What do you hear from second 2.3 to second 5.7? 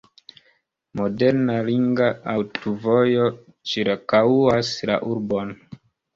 aŭtovojo ĉirkaŭas la urbon.